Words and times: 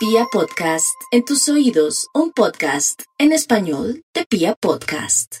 Pia 0.00 0.24
Podcast, 0.32 0.96
en 1.10 1.26
tus 1.26 1.46
oídos, 1.50 2.06
un 2.14 2.32
podcast 2.32 3.02
en 3.18 3.32
español 3.32 4.00
de 4.14 4.24
Pia 4.24 4.54
Podcast. 4.58 5.40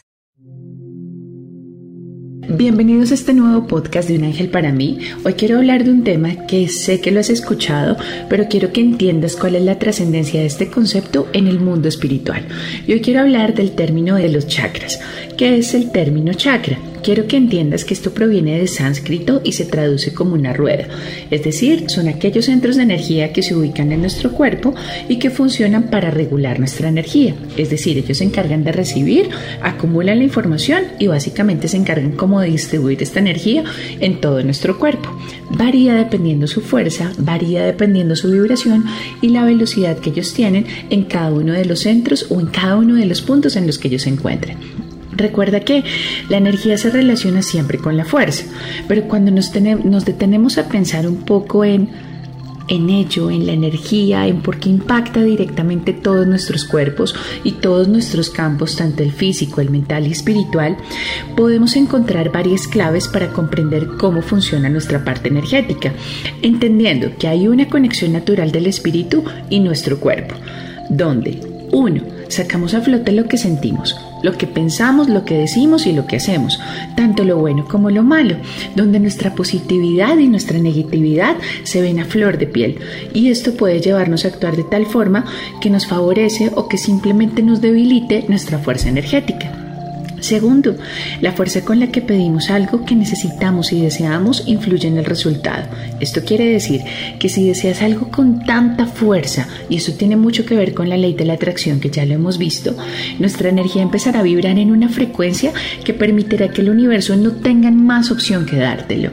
Bienvenidos 2.46 3.10
a 3.10 3.14
este 3.14 3.32
nuevo 3.32 3.66
podcast 3.66 4.06
de 4.10 4.18
Un 4.18 4.24
Ángel 4.24 4.50
para 4.50 4.70
mí. 4.70 4.98
Hoy 5.24 5.32
quiero 5.32 5.56
hablar 5.56 5.84
de 5.84 5.92
un 5.92 6.04
tema 6.04 6.46
que 6.46 6.68
sé 6.68 7.00
que 7.00 7.10
lo 7.10 7.20
has 7.20 7.30
escuchado, 7.30 7.96
pero 8.28 8.48
quiero 8.50 8.70
que 8.70 8.82
entiendas 8.82 9.34
cuál 9.34 9.56
es 9.56 9.62
la 9.62 9.78
trascendencia 9.78 10.40
de 10.40 10.46
este 10.46 10.70
concepto 10.70 11.28
en 11.32 11.46
el 11.46 11.58
mundo 11.58 11.88
espiritual. 11.88 12.46
Y 12.86 12.92
hoy 12.92 13.00
quiero 13.00 13.20
hablar 13.20 13.54
del 13.54 13.74
término 13.74 14.16
de 14.16 14.28
los 14.28 14.46
chakras. 14.46 15.00
¿Qué 15.38 15.56
es 15.56 15.72
el 15.72 15.90
término 15.90 16.34
chakra? 16.34 16.78
Quiero 17.02 17.26
que 17.26 17.36
entiendas 17.36 17.84
que 17.84 17.94
esto 17.94 18.12
proviene 18.12 18.58
de 18.58 18.66
sánscrito 18.66 19.40
y 19.42 19.52
se 19.52 19.64
traduce 19.64 20.12
como 20.12 20.34
una 20.34 20.52
rueda, 20.52 20.86
es 21.30 21.42
decir, 21.42 21.84
son 21.88 22.08
aquellos 22.08 22.44
centros 22.44 22.76
de 22.76 22.82
energía 22.82 23.32
que 23.32 23.42
se 23.42 23.54
ubican 23.54 23.90
en 23.92 24.02
nuestro 24.02 24.32
cuerpo 24.32 24.74
y 25.08 25.18
que 25.18 25.30
funcionan 25.30 25.84
para 25.84 26.10
regular 26.10 26.58
nuestra 26.58 26.88
energía, 26.88 27.34
es 27.56 27.70
decir, 27.70 27.96
ellos 27.96 28.18
se 28.18 28.24
encargan 28.24 28.64
de 28.64 28.72
recibir, 28.72 29.30
acumulan 29.62 30.18
la 30.18 30.24
información 30.24 30.84
y 30.98 31.06
básicamente 31.06 31.68
se 31.68 31.78
encargan 31.78 32.12
como 32.12 32.40
de 32.40 32.50
distribuir 32.50 33.02
esta 33.02 33.18
energía 33.18 33.64
en 34.00 34.20
todo 34.20 34.42
nuestro 34.42 34.78
cuerpo. 34.78 35.08
Varía 35.50 35.94
dependiendo 35.94 36.46
su 36.46 36.60
fuerza, 36.60 37.12
varía 37.18 37.64
dependiendo 37.64 38.14
su 38.14 38.30
vibración 38.30 38.84
y 39.22 39.30
la 39.30 39.44
velocidad 39.44 39.98
que 39.98 40.10
ellos 40.10 40.34
tienen 40.34 40.66
en 40.90 41.04
cada 41.04 41.32
uno 41.32 41.54
de 41.54 41.64
los 41.64 41.80
centros 41.80 42.26
o 42.28 42.40
en 42.40 42.46
cada 42.46 42.76
uno 42.76 42.94
de 42.96 43.06
los 43.06 43.22
puntos 43.22 43.56
en 43.56 43.66
los 43.66 43.78
que 43.78 43.88
ellos 43.88 44.02
se 44.02 44.10
encuentren. 44.10 44.89
Recuerda 45.20 45.60
que 45.60 45.84
la 46.30 46.38
energía 46.38 46.78
se 46.78 46.88
relaciona 46.88 47.42
siempre 47.42 47.76
con 47.76 47.96
la 47.96 48.06
fuerza, 48.06 48.46
pero 48.88 49.02
cuando 49.02 49.30
nos, 49.30 49.52
detenemos 49.52 50.56
a 50.56 50.66
pensar 50.66 51.06
un 51.06 51.18
poco 51.26 51.62
en, 51.62 51.90
en 52.68 52.88
ello, 52.88 53.30
en 53.30 53.44
la 53.44 53.52
energía, 53.52 54.26
en 54.26 54.40
por 54.40 54.58
qué 54.58 54.70
impacta 54.70 55.22
directamente 55.22 55.92
todos 55.92 56.26
nuestros 56.26 56.64
cuerpos 56.64 57.14
y 57.44 57.52
todos 57.52 57.86
nuestros 57.88 58.30
campos, 58.30 58.76
tanto 58.76 59.02
el 59.02 59.12
físico, 59.12 59.60
el 59.60 59.68
mental 59.68 60.06
y 60.06 60.12
espiritual, 60.12 60.78
podemos 61.36 61.76
encontrar 61.76 62.32
varias 62.32 62.66
claves 62.66 63.06
para 63.06 63.30
comprender 63.30 63.88
cómo 63.98 64.22
funciona 64.22 64.70
nuestra 64.70 65.04
parte 65.04 65.28
energética, 65.28 65.92
entendiendo 66.40 67.10
que 67.18 67.28
hay 67.28 67.46
una 67.46 67.68
conexión 67.68 68.14
natural 68.14 68.52
del 68.52 68.68
espíritu 68.68 69.22
y 69.50 69.60
nuestro 69.60 70.00
cuerpo, 70.00 70.34
donde, 70.88 71.40
uno, 71.72 72.02
sacamos 72.28 72.72
a 72.72 72.80
flote 72.80 73.12
lo 73.12 73.26
que 73.26 73.36
sentimos, 73.36 73.94
lo 74.22 74.36
que 74.36 74.46
pensamos, 74.46 75.08
lo 75.08 75.24
que 75.24 75.34
decimos 75.34 75.86
y 75.86 75.92
lo 75.92 76.06
que 76.06 76.16
hacemos, 76.16 76.60
tanto 76.96 77.24
lo 77.24 77.38
bueno 77.38 77.66
como 77.66 77.90
lo 77.90 78.02
malo, 78.02 78.36
donde 78.76 79.00
nuestra 79.00 79.34
positividad 79.34 80.18
y 80.18 80.28
nuestra 80.28 80.58
negatividad 80.58 81.36
se 81.64 81.80
ven 81.80 82.00
a 82.00 82.04
flor 82.04 82.38
de 82.38 82.46
piel. 82.46 82.78
Y 83.14 83.28
esto 83.28 83.54
puede 83.54 83.80
llevarnos 83.80 84.24
a 84.24 84.28
actuar 84.28 84.56
de 84.56 84.64
tal 84.64 84.86
forma 84.86 85.24
que 85.60 85.70
nos 85.70 85.86
favorece 85.86 86.50
o 86.54 86.68
que 86.68 86.78
simplemente 86.78 87.42
nos 87.42 87.60
debilite 87.60 88.24
nuestra 88.28 88.58
fuerza 88.58 88.88
energética. 88.88 89.59
Segundo, 90.20 90.76
la 91.20 91.32
fuerza 91.32 91.64
con 91.64 91.80
la 91.80 91.88
que 91.88 92.02
pedimos 92.02 92.50
algo 92.50 92.84
que 92.84 92.94
necesitamos 92.94 93.72
y 93.72 93.80
deseamos 93.80 94.44
influye 94.46 94.88
en 94.88 94.98
el 94.98 95.04
resultado. 95.04 95.66
Esto 95.98 96.22
quiere 96.24 96.46
decir 96.46 96.82
que 97.18 97.28
si 97.28 97.48
deseas 97.48 97.82
algo 97.82 98.10
con 98.10 98.44
tanta 98.44 98.86
fuerza, 98.86 99.48
y 99.68 99.76
eso 99.76 99.92
tiene 99.92 100.16
mucho 100.16 100.44
que 100.44 100.54
ver 100.54 100.74
con 100.74 100.88
la 100.88 100.96
ley 100.96 101.14
de 101.14 101.24
la 101.24 101.34
atracción 101.34 101.80
que 101.80 101.90
ya 101.90 102.04
lo 102.04 102.14
hemos 102.14 102.38
visto, 102.38 102.76
nuestra 103.18 103.48
energía 103.48 103.82
empezará 103.82 104.20
a 104.20 104.24
vibrar 104.24 104.58
en 104.58 104.70
una 104.70 104.88
frecuencia 104.88 105.52
que 105.84 105.94
permitirá 105.94 106.48
que 106.48 106.60
el 106.60 106.70
universo 106.70 107.16
no 107.16 107.32
tenga 107.32 107.70
más 107.70 108.10
opción 108.10 108.46
que 108.46 108.56
dártelo. 108.56 109.10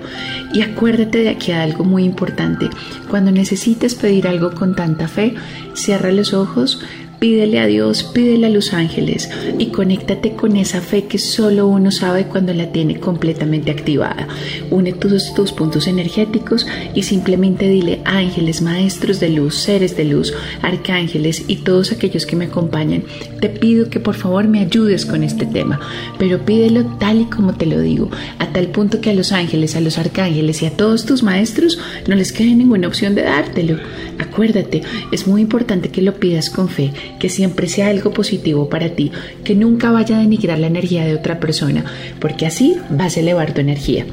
Y 0.53 0.61
acuérdate 0.61 1.19
de 1.19 1.30
aquí 1.30 1.52
algo 1.52 1.83
muy 1.83 2.03
importante. 2.03 2.69
Cuando 3.09 3.31
necesites 3.31 3.95
pedir 3.95 4.27
algo 4.27 4.52
con 4.52 4.75
tanta 4.75 5.08
fe, 5.08 5.36
cierra 5.73 6.11
los 6.11 6.33
ojos, 6.33 6.81
Pídele 7.20 7.60
a 7.60 7.66
Dios, 7.66 8.04
pídele 8.04 8.46
a 8.46 8.52
los 8.52 8.73
ángeles 8.73 9.28
y 9.58 9.68
conéctate 9.68 10.34
con 10.34 10.56
esa 10.56 10.82
fe 10.82 11.06
que 11.06 11.18
solo 11.18 11.66
uno 11.66 11.90
sabe 11.90 12.26
cuando 12.26 12.54
la 12.54 12.72
tiene 12.72 13.00
completamente 13.00 13.72
activada. 13.72 14.28
Une 14.70 14.94
todos 14.94 15.33
tus 15.33 15.52
puntos 15.52 15.88
energéticos 15.88 16.67
y 16.94 17.02
simplemente 17.02 17.67
dile 17.67 18.02
ángeles, 18.06 18.61
maestros 18.61 19.20
de 19.20 19.30
luz, 19.30 19.56
seres 19.56 19.98
de 19.98 20.06
luz, 20.06 20.32
arcángeles 20.61 21.44
y 21.48 21.56
todos 21.58 21.92
aquellos 21.92 22.27
que 22.27 22.36
me 22.36 22.45
acompañan. 22.45 23.04
Te 23.42 23.50
pido 23.50 23.89
que 23.89 24.00
por 24.00 24.14
favor 24.14 24.48
me 24.48 24.60
ayudes 24.60 25.04
con 25.04 25.23
este 25.23 25.48
tema, 25.48 25.80
pero 26.20 26.45
pídelo 26.45 26.86
tal 27.00 27.22
y 27.22 27.26
como 27.26 27.56
te 27.56 27.66
lo 27.66 27.82
digo, 27.82 28.11
a 28.38 28.45
tal 28.54 28.67
punto 28.67 29.02
que 29.02 29.10
a 29.10 29.16
los 29.16 29.32
ángeles, 29.32 29.76
a 29.76 29.82
los 29.82 29.98
arcángeles 29.98 30.61
y 30.61 30.67
a 30.67 30.77
todos 30.77 31.08
tus 31.08 31.23
maestros 31.23 31.80
no 32.08 32.14
les 32.14 32.32
quede 32.32 32.54
ninguna 32.54 32.88
opción 32.88 33.16
de 33.16 33.23
dártelo. 33.23 33.80
Acuérdate, 34.20 34.83
es 35.11 35.26
muy 35.26 35.42
importante 35.42 35.89
que 35.89 36.04
lo 36.04 36.14
pidas 36.14 36.52
con 36.52 36.70
fe 36.70 36.92
que 37.20 37.30
siempre 37.30 37.68
sea 37.68 37.88
algo 37.88 38.12
positivo 38.12 38.70
para 38.70 38.90
ti, 38.90 39.12
que 39.44 39.56
nunca 39.56 39.92
vaya 39.92 40.18
a 40.18 40.22
denigrar 40.22 40.60
la 40.60 40.68
energía 40.68 41.06
de 41.06 41.16
otra 41.16 41.40
persona, 41.40 41.86
porque 42.20 42.45
así 42.45 42.78
vas 42.90 43.18
a 43.18 43.20
elevar 43.20 43.54
tu 43.54 43.62
energía. 43.62 44.06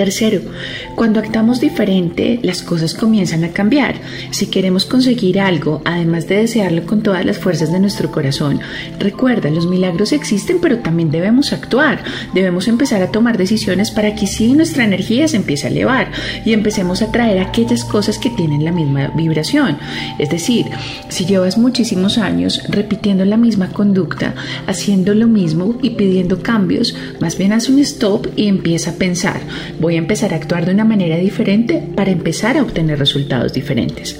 Tercero, 0.00 0.40
cuando 0.94 1.20
actuamos 1.20 1.60
diferente, 1.60 2.40
las 2.42 2.62
cosas 2.62 2.94
comienzan 2.94 3.44
a 3.44 3.50
cambiar. 3.50 3.96
Si 4.30 4.46
queremos 4.46 4.86
conseguir 4.86 5.38
algo, 5.38 5.82
además 5.84 6.26
de 6.26 6.36
desearlo 6.36 6.86
con 6.86 7.02
todas 7.02 7.22
las 7.26 7.36
fuerzas 7.36 7.70
de 7.70 7.80
nuestro 7.80 8.10
corazón, 8.10 8.60
recuerda, 8.98 9.50
los 9.50 9.66
milagros 9.66 10.12
existen, 10.12 10.56
pero 10.58 10.78
también 10.78 11.10
debemos 11.10 11.52
actuar. 11.52 12.02
Debemos 12.32 12.66
empezar 12.66 13.02
a 13.02 13.12
tomar 13.12 13.36
decisiones 13.36 13.90
para 13.90 14.14
que 14.14 14.26
sí 14.26 14.54
nuestra 14.54 14.84
energía 14.84 15.28
se 15.28 15.36
empiece 15.36 15.66
a 15.66 15.70
elevar 15.70 16.10
y 16.46 16.54
empecemos 16.54 17.02
a 17.02 17.12
traer 17.12 17.38
aquellas 17.38 17.84
cosas 17.84 18.16
que 18.16 18.30
tienen 18.30 18.64
la 18.64 18.72
misma 18.72 19.08
vibración. 19.08 19.76
Es 20.18 20.30
decir, 20.30 20.64
si 21.10 21.26
llevas 21.26 21.58
muchísimos 21.58 22.16
años 22.16 22.62
repitiendo 22.70 23.26
la 23.26 23.36
misma 23.36 23.68
conducta, 23.68 24.34
haciendo 24.66 25.12
lo 25.12 25.26
mismo 25.26 25.76
y 25.82 25.90
pidiendo 25.90 26.42
cambios, 26.42 26.96
más 27.20 27.36
bien 27.36 27.52
haz 27.52 27.68
un 27.68 27.80
stop 27.80 28.28
y 28.34 28.46
empieza 28.46 28.92
a 28.92 28.94
pensar 28.94 29.42
voy 29.80 29.89
a 29.94 29.98
empezar 29.98 30.32
a 30.32 30.36
actuar 30.36 30.66
de 30.66 30.72
una 30.72 30.84
manera 30.84 31.16
diferente 31.16 31.82
para 31.94 32.10
empezar 32.10 32.56
a 32.56 32.62
obtener 32.62 32.98
resultados 32.98 33.52
diferentes. 33.52 34.18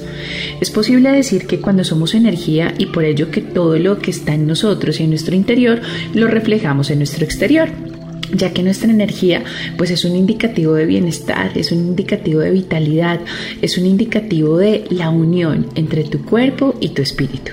Es 0.61 0.71
posible 0.71 1.11
decir 1.11 1.47
que 1.47 1.61
cuando 1.61 1.85
somos 1.85 2.15
energía 2.15 2.75
y 2.79 2.87
por 2.87 3.05
ello 3.05 3.31
que 3.31 3.41
todo 3.41 3.79
lo 3.79 3.99
que 3.99 4.11
está 4.11 4.35
en 4.35 4.47
nosotros 4.47 5.01
y 5.01 5.05
en 5.05 5.11
nuestro 5.11 5.35
interior 5.35 5.81
lo 6.15 6.27
reflejamos 6.27 6.91
en 6.91 6.99
nuestro 6.99 7.25
exterior 7.25 7.71
ya 8.33 8.53
que 8.53 8.63
nuestra 8.63 8.91
energía 8.91 9.43
pues 9.77 9.91
es 9.91 10.05
un 10.05 10.15
indicativo 10.15 10.75
de 10.75 10.87
bienestar, 10.87 11.51
es 11.57 11.73
un 11.73 11.79
indicativo 11.79 12.41
de 12.41 12.51
vitalidad, 12.51 13.21
es 13.61 13.79
un 13.79 13.87
indicativo 13.87 14.59
de 14.59 14.85
la 14.91 15.11
unión 15.11 15.67
entre 15.75 16.05
tu 16.05 16.25
cuerpo 16.25 16.75
y 16.81 16.91
tu 16.91 17.03
espíritu. 17.03 17.53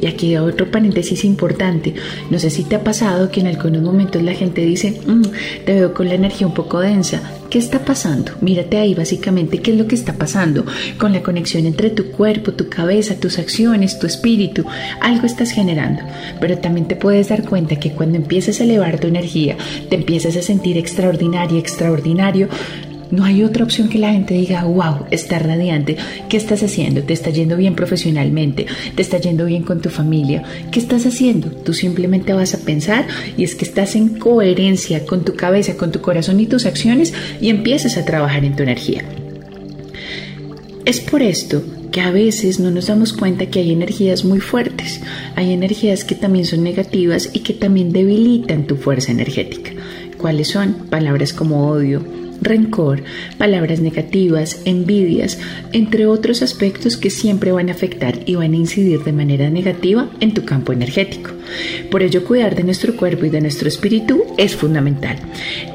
Y 0.00 0.06
aquí 0.06 0.36
otro 0.36 0.70
paréntesis 0.70 1.24
importante. 1.24 1.94
No 2.30 2.38
sé 2.38 2.50
si 2.50 2.64
te 2.64 2.76
ha 2.76 2.84
pasado 2.84 3.30
que 3.30 3.40
en 3.40 3.46
algunos 3.46 3.82
momentos 3.82 4.22
la 4.22 4.34
gente 4.34 4.62
dice, 4.62 5.00
mm, 5.06 5.22
te 5.64 5.74
veo 5.74 5.94
con 5.94 6.08
la 6.08 6.14
energía 6.14 6.46
un 6.46 6.54
poco 6.54 6.80
densa. 6.80 7.22
¿Qué 7.50 7.58
está 7.58 7.84
pasando? 7.84 8.32
Mírate 8.40 8.76
ahí 8.76 8.94
básicamente 8.94 9.58
qué 9.58 9.72
es 9.72 9.76
lo 9.76 9.88
que 9.88 9.96
está 9.96 10.12
pasando 10.12 10.64
con 10.98 11.12
la 11.12 11.22
conexión 11.22 11.66
entre 11.66 11.90
tu 11.90 12.12
cuerpo, 12.12 12.52
tu 12.52 12.68
cabeza, 12.68 13.16
tus 13.16 13.38
acciones, 13.38 13.98
tu 13.98 14.06
espíritu. 14.06 14.64
Algo 15.00 15.26
estás 15.26 15.50
generando. 15.50 16.02
Pero 16.40 16.58
también 16.58 16.86
te 16.86 16.94
puedes 16.94 17.28
dar 17.28 17.44
cuenta 17.44 17.76
que 17.76 17.90
cuando 17.90 18.16
empiezas 18.16 18.60
a 18.60 18.64
elevar 18.64 19.00
tu 19.00 19.08
energía, 19.08 19.56
te 19.88 19.96
empiezas 19.96 20.36
a 20.36 20.42
sentir 20.42 20.78
extraordinario, 20.78 21.58
extraordinario, 21.58 22.48
no 23.10 23.24
hay 23.24 23.42
otra 23.42 23.64
opción 23.64 23.88
que 23.88 23.98
la 23.98 24.12
gente 24.12 24.34
diga, 24.34 24.64
wow, 24.64 25.06
está 25.10 25.38
radiante. 25.38 25.96
¿Qué 26.28 26.36
estás 26.36 26.62
haciendo? 26.62 27.02
¿Te 27.02 27.12
está 27.12 27.30
yendo 27.30 27.56
bien 27.56 27.74
profesionalmente? 27.74 28.66
¿Te 28.94 29.02
está 29.02 29.18
yendo 29.18 29.46
bien 29.46 29.62
con 29.62 29.80
tu 29.80 29.90
familia? 29.90 30.42
¿Qué 30.70 30.78
estás 30.78 31.06
haciendo? 31.06 31.48
Tú 31.48 31.74
simplemente 31.74 32.32
vas 32.32 32.54
a 32.54 32.58
pensar 32.58 33.06
y 33.36 33.44
es 33.44 33.54
que 33.54 33.64
estás 33.64 33.96
en 33.96 34.18
coherencia 34.18 35.04
con 35.06 35.24
tu 35.24 35.34
cabeza, 35.34 35.76
con 35.76 35.90
tu 35.90 36.00
corazón 36.00 36.38
y 36.40 36.46
tus 36.46 36.66
acciones 36.66 37.12
y 37.40 37.48
empiezas 37.48 37.96
a 37.96 38.04
trabajar 38.04 38.44
en 38.44 38.54
tu 38.54 38.62
energía. 38.62 39.04
Es 40.84 41.00
por 41.00 41.22
esto 41.22 41.62
que 41.90 42.00
a 42.00 42.10
veces 42.10 42.60
no 42.60 42.70
nos 42.70 42.86
damos 42.86 43.12
cuenta 43.12 43.46
que 43.46 43.58
hay 43.58 43.72
energías 43.72 44.24
muy 44.24 44.40
fuertes, 44.40 45.00
hay 45.34 45.52
energías 45.52 46.04
que 46.04 46.14
también 46.14 46.44
son 46.44 46.62
negativas 46.62 47.30
y 47.32 47.40
que 47.40 47.54
también 47.54 47.92
debilitan 47.92 48.66
tu 48.66 48.76
fuerza 48.76 49.10
energética. 49.10 49.72
¿Cuáles 50.16 50.48
son? 50.48 50.74
Palabras 50.88 51.32
como 51.32 51.68
odio, 51.68 52.02
rencor, 52.40 53.02
palabras 53.38 53.80
negativas, 53.80 54.62
envidias, 54.64 55.38
entre 55.72 56.06
otros 56.06 56.42
aspectos 56.42 56.96
que 56.96 57.10
siempre 57.10 57.52
van 57.52 57.68
a 57.68 57.72
afectar 57.72 58.20
y 58.26 58.34
van 58.34 58.52
a 58.52 58.56
incidir 58.56 59.02
de 59.04 59.12
manera 59.12 59.50
negativa 59.50 60.10
en 60.20 60.34
tu 60.34 60.44
campo 60.44 60.72
energético. 60.72 61.30
Por 61.90 62.02
ello, 62.02 62.24
cuidar 62.24 62.54
de 62.54 62.64
nuestro 62.64 62.96
cuerpo 62.96 63.24
y 63.24 63.30
de 63.30 63.40
nuestro 63.40 63.68
espíritu 63.68 64.22
es 64.36 64.54
fundamental. 64.54 65.18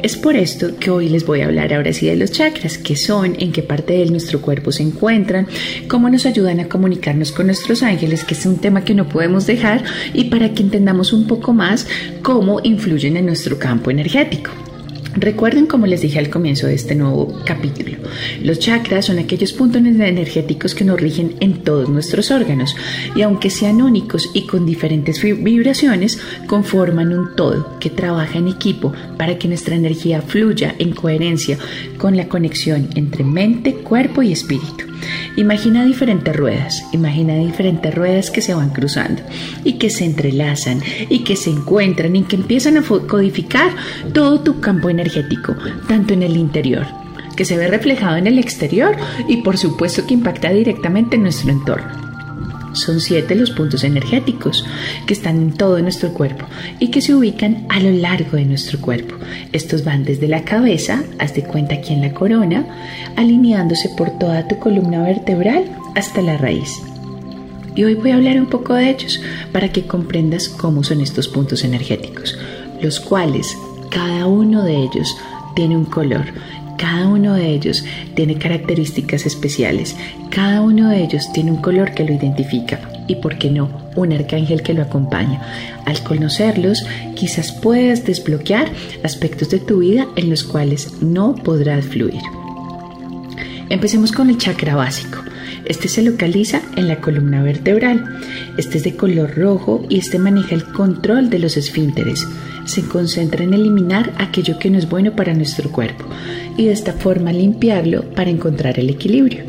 Es 0.03 0.15
por 0.15 0.35
esto 0.35 0.77
que 0.79 0.89
hoy 0.89 1.09
les 1.09 1.25
voy 1.25 1.41
a 1.41 1.45
hablar 1.45 1.73
ahora 1.73 1.93
sí 1.93 2.07
de 2.07 2.15
los 2.15 2.31
chakras, 2.31 2.77
qué 2.77 2.95
son, 2.95 3.35
en 3.39 3.51
qué 3.51 3.61
parte 3.61 3.93
de 3.93 4.05
nuestro 4.05 4.41
cuerpo 4.41 4.71
se 4.71 4.83
encuentran, 4.83 5.47
cómo 5.87 6.09
nos 6.09 6.25
ayudan 6.25 6.59
a 6.59 6.69
comunicarnos 6.69 7.31
con 7.31 7.47
nuestros 7.47 7.83
ángeles, 7.83 8.23
que 8.23 8.33
es 8.33 8.45
un 8.45 8.57
tema 8.57 8.83
que 8.83 8.93
no 8.93 9.09
podemos 9.09 9.45
dejar, 9.45 9.83
y 10.13 10.25
para 10.25 10.53
que 10.53 10.63
entendamos 10.63 11.13
un 11.13 11.27
poco 11.27 11.53
más 11.53 11.87
cómo 12.21 12.59
influyen 12.63 13.17
en 13.17 13.25
nuestro 13.25 13.59
campo 13.59 13.91
energético. 13.91 14.64
Recuerden 15.15 15.65
como 15.65 15.87
les 15.87 16.01
dije 16.01 16.19
al 16.19 16.29
comienzo 16.29 16.67
de 16.67 16.73
este 16.73 16.93
nuevo 16.93 17.41
capítulo, 17.45 17.97
los 18.41 18.59
chakras 18.59 19.05
son 19.05 19.17
aquellos 19.17 19.53
puntos 19.53 19.81
energéticos 19.81 20.75
que 20.75 20.83
nos 20.83 20.99
rigen 20.99 21.35
en 21.39 21.63
todos 21.63 21.87
nuestros 21.87 22.31
órganos 22.31 22.75
y 23.15 23.21
aunque 23.21 23.49
sean 23.49 23.81
únicos 23.81 24.29
y 24.33 24.45
con 24.45 24.65
diferentes 24.65 25.21
vibraciones, 25.21 26.19
conforman 26.47 27.17
un 27.17 27.35
todo 27.35 27.79
que 27.79 27.89
trabaja 27.89 28.39
en 28.39 28.49
equipo 28.49 28.91
para 29.17 29.37
que 29.37 29.47
nuestra 29.47 29.75
energía 29.75 30.21
fluya 30.21 30.75
en 30.79 30.91
coherencia 30.91 31.57
con 31.97 32.17
la 32.17 32.27
conexión 32.27 32.89
entre 32.95 33.23
mente, 33.23 33.75
cuerpo 33.75 34.21
y 34.21 34.33
espíritu. 34.33 34.94
Imagina 35.37 35.85
diferentes 35.85 36.35
ruedas, 36.35 36.83
imagina 36.91 37.35
diferentes 37.35 37.93
ruedas 37.93 38.31
que 38.31 38.41
se 38.41 38.53
van 38.53 38.69
cruzando 38.69 39.21
y 39.63 39.73
que 39.73 39.89
se 39.89 40.05
entrelazan 40.05 40.81
y 41.09 41.19
que 41.19 41.35
se 41.35 41.49
encuentran 41.49 42.15
y 42.15 42.23
que 42.23 42.35
empiezan 42.35 42.77
a 42.77 42.81
codificar 42.81 43.71
todo 44.13 44.41
tu 44.41 44.59
campo 44.59 44.89
energético, 44.89 45.55
tanto 45.87 46.13
en 46.13 46.23
el 46.23 46.37
interior, 46.37 46.85
que 47.35 47.45
se 47.45 47.57
ve 47.57 47.67
reflejado 47.67 48.17
en 48.17 48.27
el 48.27 48.39
exterior 48.39 48.95
y 49.27 49.37
por 49.37 49.57
supuesto 49.57 50.05
que 50.07 50.13
impacta 50.13 50.51
directamente 50.51 51.15
en 51.15 51.23
nuestro 51.23 51.51
entorno. 51.51 52.04
Son 52.75 52.99
siete 52.99 53.35
los 53.35 53.51
puntos 53.51 53.83
energéticos 53.83 54.65
que 55.07 55.13
están 55.13 55.37
en 55.37 55.53
todo 55.53 55.81
nuestro 55.81 56.13
cuerpo 56.13 56.45
y 56.79 56.89
que 56.89 57.01
se 57.01 57.15
ubican 57.15 57.65
a 57.69 57.79
lo 57.79 57.89
largo 57.91 58.37
de 58.37 58.45
nuestro 58.45 58.79
cuerpo. 58.79 59.15
Estos 59.53 59.83
van 59.83 60.03
desde 60.03 60.27
la 60.27 60.43
cabeza, 60.43 61.03
haz 61.17 61.33
de 61.33 61.43
cuenta 61.43 61.75
aquí 61.75 61.93
en 61.93 62.01
la 62.01 62.13
corona, 62.13 62.65
alineándose 63.15 63.89
por 63.97 64.19
toda 64.19 64.47
tu 64.47 64.59
columna 64.59 65.03
vertebral 65.03 65.63
hasta 65.95 66.21
la 66.21 66.37
raíz. 66.37 66.81
Y 67.75 67.83
hoy 67.83 67.95
voy 67.95 68.11
a 68.11 68.15
hablar 68.15 68.39
un 68.39 68.47
poco 68.47 68.73
de 68.73 68.89
ellos 68.89 69.21
para 69.51 69.69
que 69.69 69.87
comprendas 69.87 70.49
cómo 70.49 70.83
son 70.83 71.01
estos 71.01 71.27
puntos 71.27 71.63
energéticos, 71.63 72.37
los 72.81 72.99
cuales 72.99 73.57
cada 73.89 74.27
uno 74.27 74.63
de 74.63 74.75
ellos 74.75 75.17
tiene 75.55 75.77
un 75.77 75.85
color 75.85 76.25
cada 76.77 77.07
uno 77.07 77.33
de 77.33 77.49
ellos 77.49 77.83
tiene 78.15 78.37
características 78.37 79.25
especiales, 79.25 79.95
cada 80.29 80.61
uno 80.61 80.89
de 80.89 81.03
ellos 81.03 81.31
tiene 81.33 81.51
un 81.51 81.61
color 81.61 81.93
que 81.93 82.03
lo 82.03 82.13
identifica 82.13 82.79
y, 83.07 83.15
por 83.15 83.37
qué 83.37 83.51
no, 83.51 83.69
un 83.95 84.13
arcángel 84.13 84.61
que 84.61 84.73
lo 84.73 84.81
acompaña. 84.81 85.41
Al 85.85 86.01
conocerlos, 86.03 86.85
quizás 87.15 87.51
puedas 87.51 88.05
desbloquear 88.05 88.69
aspectos 89.03 89.49
de 89.49 89.59
tu 89.59 89.79
vida 89.79 90.07
en 90.15 90.29
los 90.29 90.43
cuales 90.43 91.01
no 91.01 91.35
podrás 91.35 91.85
fluir. 91.85 92.21
Empecemos 93.69 94.11
con 94.11 94.29
el 94.29 94.37
chakra 94.37 94.75
básico. 94.75 95.19
Este 95.65 95.87
se 95.87 96.03
localiza 96.03 96.61
en 96.75 96.87
la 96.87 97.01
columna 97.01 97.41
vertebral. 97.41 98.19
Este 98.57 98.77
es 98.77 98.83
de 98.83 98.95
color 98.95 99.35
rojo 99.35 99.83
y 99.89 99.97
este 99.97 100.19
maneja 100.19 100.53
el 100.53 100.63
control 100.65 101.29
de 101.29 101.39
los 101.39 101.57
esfínteres. 101.57 102.27
Se 102.65 102.83
concentra 102.83 103.43
en 103.43 103.53
eliminar 103.53 104.13
aquello 104.17 104.59
que 104.59 104.69
no 104.69 104.77
es 104.77 104.89
bueno 104.89 105.15
para 105.15 105.33
nuestro 105.33 105.71
cuerpo 105.71 106.05
y 106.57 106.65
de 106.65 106.71
esta 106.71 106.93
forma 106.93 107.31
limpiarlo 107.31 108.03
para 108.11 108.29
encontrar 108.29 108.79
el 108.79 108.89
equilibrio. 108.89 109.43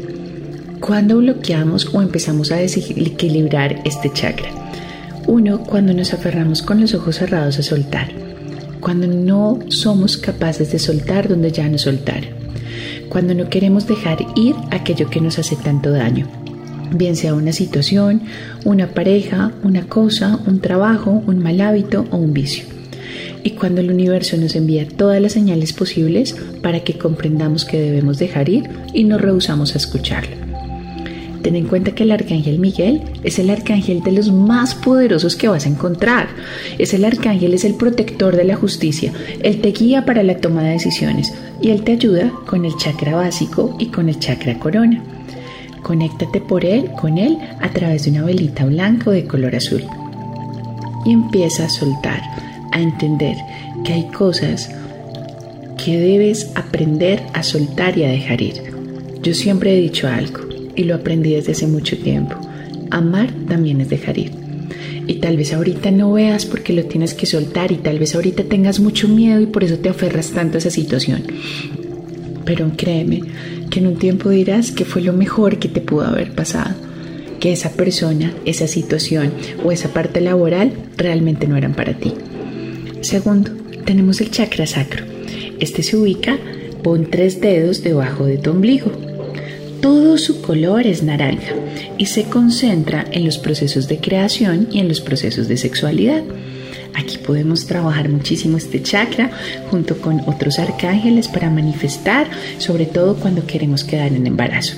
¿Cuándo 0.81 1.19
bloqueamos 1.19 1.93
o 1.95 2.03
empezamos 2.03 2.53
a 2.53 2.57
desequilibrar 2.57 3.81
este 3.85 4.13
chakra? 4.13 4.51
Uno, 5.27 5.63
cuando 5.65 5.93
nos 5.93 6.15
aferramos 6.15 6.63
con 6.63 6.81
los 6.81 6.95
ojos 6.95 7.17
cerrados 7.17 7.59
a 7.59 7.63
soltar. 7.63 8.13
Cuando 8.81 9.07
no 9.07 9.59
somos 9.69 10.17
capaces 10.17 10.71
de 10.71 10.79
soltar 10.79 11.29
donde 11.29 11.51
ya 11.51 11.69
no 11.69 11.79
soltar 11.79 12.37
cuando 13.09 13.35
no 13.35 13.49
queremos 13.49 13.87
dejar 13.87 14.19
ir 14.35 14.55
aquello 14.71 15.09
que 15.09 15.21
nos 15.21 15.39
hace 15.39 15.57
tanto 15.57 15.91
daño, 15.91 16.27
bien 16.91 17.17
sea 17.17 17.35
una 17.35 17.53
situación, 17.53 18.23
una 18.65 18.89
pareja, 18.89 19.53
una 19.63 19.87
cosa, 19.87 20.39
un 20.47 20.61
trabajo, 20.61 21.23
un 21.27 21.39
mal 21.39 21.61
hábito 21.61 22.05
o 22.11 22.17
un 22.17 22.33
vicio. 22.33 22.76
Y 23.47 23.51
cuando 23.51 23.81
el 23.81 23.93
universo 23.93 24.37
nos 24.37 24.57
envía 24.57 24.89
todas 24.89 25.23
las 25.23 25.35
señales 25.35 25.73
posibles 25.73 26.35
para 26.63 26.81
que 26.81 26.99
comprendamos 26.99 27.65
que 27.65 27.79
debemos 27.79 28.19
dejar 28.19 28.49
ir 28.49 28.69
y 28.93 29.05
nos 29.05 29.21
rehusamos 29.21 29.73
a 29.73 29.79
escucharlo. 29.79 30.35
Ten 31.43 31.55
en 31.55 31.69
cuenta 31.69 31.93
que 31.93 32.03
el 32.03 32.11
arcángel 32.11 32.59
Miguel 32.59 33.03
es 33.23 33.39
el 33.39 33.49
arcángel 33.51 34.03
de 34.03 34.11
los 34.11 34.33
más 34.33 34.75
poderosos 34.75 35.37
que 35.37 35.47
vas 35.47 35.65
a 35.65 35.69
encontrar. 35.69 36.27
Es 36.77 36.93
el 36.93 37.05
arcángel, 37.05 37.55
es 37.55 37.65
el 37.65 37.77
protector 37.77 38.35
de 38.35 38.43
la 38.43 38.57
justicia. 38.57 39.13
Él 39.41 39.61
te 39.61 39.71
guía 39.71 40.05
para 40.05 40.25
la 40.25 40.39
toma 40.39 40.65
de 40.65 40.71
decisiones 40.71 41.33
y 41.63 41.71
él 41.71 41.83
te 41.85 41.93
ayuda 41.93 42.33
con 42.49 42.65
el 42.65 42.77
chakra 42.77 43.15
básico 43.15 43.77
y 43.79 43.93
con 43.93 44.09
el 44.09 44.19
chakra 44.19 44.59
corona. 44.59 45.05
Conéctate 45.85 46.41
por 46.41 46.65
él, 46.65 46.91
con 47.01 47.17
él, 47.17 47.39
a 47.61 47.71
través 47.71 48.07
de 48.07 48.11
una 48.11 48.25
velita 48.25 48.65
blanca 48.65 49.11
o 49.11 49.13
de 49.13 49.25
color 49.25 49.55
azul. 49.55 49.85
Y 51.05 51.13
empieza 51.13 51.67
a 51.67 51.69
soltar, 51.69 52.23
a 52.77 52.83
entender 52.83 53.37
que 53.85 53.95
hay 53.95 54.05
cosas 54.09 54.69
que 55.83 55.99
debes 55.99 56.51
aprender 56.55 57.23
a 57.33 57.43
soltar 57.43 57.97
y 57.97 58.05
a 58.05 58.09
dejar 58.09 58.43
ir. 58.43 58.55
Yo 59.23 59.33
siempre 59.33 59.73
he 59.73 59.81
dicho 59.81 60.09
algo 60.09 60.41
y 60.75 60.85
lo 60.85 60.95
aprendí 60.95 61.33
desde 61.33 61.53
hace 61.53 61.67
mucho 61.67 61.97
tiempo. 61.97 62.37
Amar 62.91 63.33
también 63.49 63.81
es 63.81 63.89
dejar 63.89 64.19
ir. 64.19 64.33
Y 65.07 65.15
tal 65.15 65.39
vez 65.39 65.55
ahorita 65.55 65.91
no 65.91 66.13
veas 66.13 66.45
porque 66.45 66.75
lo 66.75 66.85
tienes 66.85 67.15
que 67.15 67.25
soltar 67.25 67.73
y 67.73 67.77
tal 67.77 67.99
vez 67.99 68.15
ahorita 68.15 68.45
tengas 68.45 68.79
mucho 68.79 69.09
miedo 69.09 69.41
y 69.41 69.47
por 69.47 69.65
eso 69.65 69.79
te 69.79 69.89
aferras 69.89 70.33
tanto 70.33 70.57
a 70.57 70.59
esa 70.59 70.71
situación. 70.71 71.23
Pero 72.45 72.71
créeme 72.77 73.23
que 73.71 73.79
en 73.79 73.87
un 73.87 73.97
tiempo 73.97 74.29
dirás 74.29 74.71
que 74.71 74.85
fue 74.85 75.01
lo 75.01 75.15
mejor 75.15 75.59
que 75.59 75.69
te 75.69 75.81
pudo 75.81 76.05
haber 76.05 76.35
pasado, 76.35 76.75
que 77.41 77.53
esa 77.53 77.71
persona, 77.73 78.35
esa 78.45 78.67
situación 78.67 79.33
o 79.65 79.73
esa 79.73 79.95
parte 79.95 80.21
laboral 80.21 80.73
realmente 80.99 81.47
no 81.49 81.57
eran 81.57 81.73
para 81.73 81.95
ti. 81.95 82.13
Segundo, 83.07 83.53
tenemos 83.85 84.21
el 84.21 84.31
chakra 84.31 84.67
sacro. 84.67 85.05
Este 85.61 85.83
se 85.83 85.97
ubica, 85.97 86.39
pon 86.83 87.09
tres 87.11 87.41
dedos 87.41 87.83
debajo 87.83 88.27
de 88.27 88.39
tu 88.39 88.51
ombligo 88.51 88.91
todo 89.81 90.19
su 90.19 90.41
color 90.41 90.85
es 90.87 91.05
naranja 91.05 91.55
y 91.97 92.07
se 92.07 92.25
concentra 92.25 93.05
en 93.13 93.25
los 93.25 93.39
procesos 93.39 93.87
de 93.87 93.99
creación 93.99 94.67
y 94.73 94.81
en 94.81 94.89
los 94.89 95.01
procesos 95.01 95.47
de 95.47 95.57
sexualidad. 95.57 96.25
Aquí 96.95 97.19
podemos 97.19 97.67
trabajar 97.67 98.09
muchísimo 98.09 98.57
este 98.57 98.83
chakra 98.83 99.31
junto 99.71 99.99
con 99.99 100.23
otros 100.27 100.59
arcángeles 100.59 101.29
para 101.29 101.51
manifestar, 101.51 102.27
sobre 102.59 102.87
todo 102.87 103.15
cuando 103.15 103.47
queremos 103.47 103.85
quedar 103.85 104.13
en 104.13 104.27
embarazo. 104.27 104.75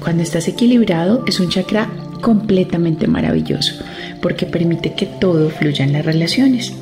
Cuando 0.00 0.22
estás 0.22 0.48
equilibrado 0.48 1.24
es 1.26 1.40
un 1.40 1.48
chakra 1.48 1.88
completamente 2.20 3.06
maravilloso 3.06 3.74
porque 4.20 4.44
permite 4.44 4.94
que 4.94 5.06
todo 5.06 5.48
fluya 5.50 5.84
en 5.84 5.92
las 5.94 6.04
relaciones. 6.04 6.74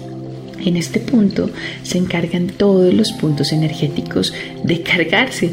En 0.65 0.77
este 0.77 1.01
punto 1.01 1.51
se 1.83 1.99
encargan 1.99 2.49
todos 2.49 2.93
los 2.93 3.13
puntos 3.13 3.53
energéticos 3.53 4.33
de 4.63 4.83
cargarse 4.83 5.51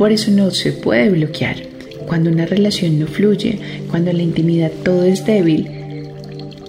por 0.00 0.12
eso 0.12 0.30
no 0.30 0.50
se 0.50 0.72
puede 0.72 1.10
bloquear. 1.10 1.56
Cuando 2.06 2.30
una 2.30 2.46
relación 2.46 2.98
no 2.98 3.06
fluye, 3.06 3.58
cuando 3.90 4.10
la 4.14 4.22
intimidad 4.22 4.72
todo 4.82 5.04
es 5.04 5.26
débil 5.26 5.68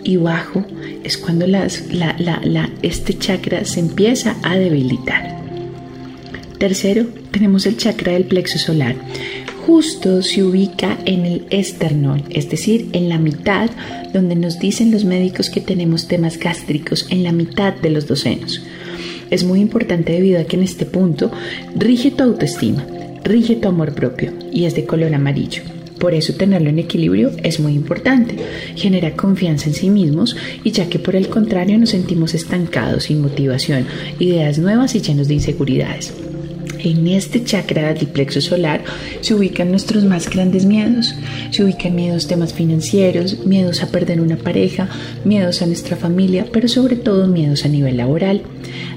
y 0.03 0.17
bajo, 0.17 0.65
es 1.05 1.17
cuando 1.17 1.45
este 2.81 3.17
chakra 3.17 3.63
se 3.63 3.79
empieza 3.79 4.35
a 4.43 4.57
debilitar. 4.57 5.39
Tercero, 6.57 7.05
tenemos 7.31 7.65
el 7.65 7.77
chakra 7.77 8.11
del 8.11 8.25
plexo 8.25 8.59
solar. 8.59 8.95
Justo 9.65 10.21
se 10.21 10.43
ubica 10.43 10.97
en 11.05 11.25
el 11.25 11.45
esternón, 11.49 12.23
es 12.29 12.49
decir, 12.49 12.89
en 12.93 13.09
la 13.09 13.17
mitad 13.17 13.69
donde 14.13 14.35
nos 14.35 14.59
dicen 14.59 14.91
los 14.91 15.05
médicos 15.05 15.49
que 15.49 15.61
tenemos 15.61 16.07
temas 16.07 16.37
gástricos, 16.37 17.07
en 17.09 17.23
la 17.23 17.31
mitad 17.31 17.73
de 17.73 17.89
los 17.89 18.07
dos 18.07 18.21
senos. 18.21 18.61
Es 19.29 19.43
muy 19.43 19.59
importante 19.59 20.13
debido 20.13 20.41
a 20.41 20.43
que 20.43 20.57
en 20.57 20.63
este 20.63 20.85
punto 20.85 21.31
rige 21.75 22.11
tu 22.11 22.23
autoestima 22.23 22.85
rige 23.23 23.55
tu 23.55 23.67
amor 23.67 23.93
propio 23.93 24.33
y 24.51 24.65
es 24.65 24.75
de 24.75 24.85
color 24.85 25.13
amarillo. 25.13 25.63
Por 25.99 26.15
eso 26.15 26.33
tenerlo 26.33 26.69
en 26.69 26.79
equilibrio 26.79 27.31
es 27.43 27.59
muy 27.59 27.73
importante. 27.73 28.35
Genera 28.75 29.15
confianza 29.15 29.69
en 29.69 29.75
sí 29.75 29.89
mismos 29.89 30.35
y 30.63 30.71
ya 30.71 30.89
que 30.89 30.97
por 30.97 31.15
el 31.15 31.27
contrario 31.27 31.77
nos 31.77 31.91
sentimos 31.91 32.33
estancados, 32.33 33.03
sin 33.03 33.21
motivación, 33.21 33.85
ideas 34.17 34.57
nuevas 34.57 34.95
y 34.95 35.01
llenos 35.01 35.27
de 35.27 35.35
inseguridades. 35.35 36.11
En 36.83 37.07
este 37.07 37.43
chakra 37.43 37.93
del 37.93 38.07
plexo 38.07 38.41
solar 38.41 38.83
se 39.21 39.35
ubican 39.35 39.69
nuestros 39.69 40.03
más 40.03 40.29
grandes 40.29 40.65
miedos. 40.65 41.13
Se 41.51 41.63
ubican 41.63 41.95
miedos 41.95 42.27
temas 42.27 42.53
financieros, 42.53 43.45
miedos 43.45 43.83
a 43.83 43.91
perder 43.91 44.19
una 44.19 44.37
pareja, 44.37 44.89
miedos 45.23 45.61
a 45.61 45.67
nuestra 45.67 45.95
familia, 45.95 46.47
pero 46.51 46.67
sobre 46.67 46.95
todo 46.95 47.27
miedos 47.27 47.65
a 47.65 47.67
nivel 47.67 47.97
laboral. 47.97 48.41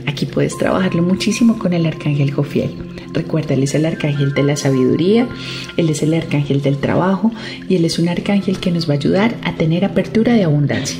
Aquí 0.07 0.25
puedes 0.25 0.57
trabajarlo 0.57 1.03
muchísimo 1.03 1.59
con 1.59 1.75
el 1.75 1.85
arcángel 1.85 2.31
Jofiel. 2.31 2.71
Recuerda, 3.13 3.55
él 3.55 3.63
es 3.63 3.75
el 3.75 3.85
arcángel 3.85 4.33
de 4.33 4.43
la 4.43 4.57
sabiduría, 4.57 5.29
él 5.77 5.91
es 5.91 6.03
el 6.03 6.15
arcángel 6.15 6.63
del 6.63 6.79
trabajo 6.79 7.33
y 7.69 7.77
él 7.77 7.85
es 7.85 7.99
un 7.99 8.09
arcángel 8.09 8.59
que 8.59 8.71
nos 8.71 8.89
va 8.89 8.95
a 8.95 8.97
ayudar 8.97 9.37
a 9.43 9.55
tener 9.55 9.85
apertura 9.85 10.33
de 10.33 10.45
abundancia. 10.45 10.99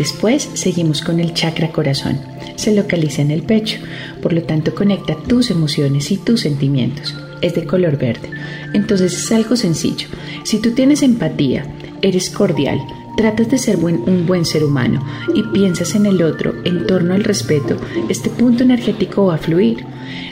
Después 0.00 0.48
seguimos 0.54 1.02
con 1.02 1.20
el 1.20 1.34
chakra 1.34 1.72
corazón. 1.72 2.18
Se 2.56 2.74
localiza 2.74 3.20
en 3.20 3.30
el 3.30 3.42
pecho, 3.42 3.80
por 4.22 4.32
lo 4.32 4.42
tanto 4.44 4.74
conecta 4.74 5.14
tus 5.14 5.50
emociones 5.50 6.10
y 6.10 6.16
tus 6.16 6.40
sentimientos. 6.40 7.14
Es 7.42 7.54
de 7.54 7.66
color 7.66 7.98
verde. 7.98 8.30
Entonces 8.72 9.12
es 9.12 9.30
algo 9.30 9.56
sencillo. 9.56 10.08
Si 10.42 10.58
tú 10.58 10.70
tienes 10.70 11.02
empatía, 11.02 11.66
eres 12.00 12.30
cordial, 12.30 12.80
tratas 13.18 13.50
de 13.50 13.58
ser 13.58 13.76
un 13.76 14.26
buen 14.26 14.46
ser 14.46 14.64
humano 14.64 15.04
y 15.34 15.42
piensas 15.52 15.94
en 15.94 16.06
el 16.06 16.22
otro 16.22 16.54
en 16.64 16.86
torno 16.86 17.12
al 17.12 17.22
respeto, 17.22 17.76
este 18.08 18.30
punto 18.30 18.62
energético 18.62 19.26
va 19.26 19.34
a 19.34 19.38
fluir. 19.38 19.84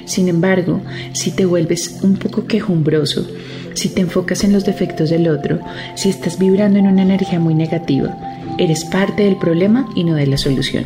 Sin 0.06 0.28
embargo, 0.28 0.80
si 1.12 1.30
te 1.30 1.44
vuelves 1.44 1.98
un 2.02 2.16
poco 2.16 2.46
quejumbroso, 2.46 3.26
si 3.74 3.90
te 3.90 4.00
enfocas 4.00 4.44
en 4.44 4.54
los 4.54 4.64
defectos 4.64 5.10
del 5.10 5.28
otro, 5.28 5.60
si 5.94 6.08
estás 6.08 6.38
vibrando 6.38 6.78
en 6.78 6.86
una 6.86 7.02
energía 7.02 7.38
muy 7.38 7.54
negativa, 7.54 8.37
eres 8.58 8.84
parte 8.84 9.24
del 9.24 9.36
problema 9.36 9.88
y 9.94 10.04
no 10.04 10.14
de 10.14 10.26
la 10.26 10.36
solución. 10.36 10.84